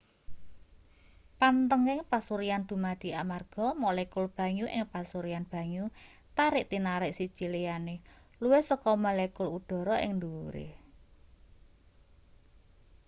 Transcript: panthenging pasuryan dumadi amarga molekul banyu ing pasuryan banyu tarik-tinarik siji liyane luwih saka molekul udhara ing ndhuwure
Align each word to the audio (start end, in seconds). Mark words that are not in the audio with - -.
panthenging 1.39 2.01
pasuryan 2.11 2.63
dumadi 2.69 3.09
amarga 3.21 3.65
molekul 3.83 4.25
banyu 4.37 4.65
ing 4.75 4.83
pasuryan 4.93 5.45
banyu 5.53 5.85
tarik-tinarik 6.37 7.11
siji 7.17 7.45
liyane 7.53 7.95
luwih 8.41 8.63
saka 8.69 8.91
molekul 9.05 9.47
udhara 9.57 9.95
ing 10.05 10.11
ndhuwure 10.17 10.67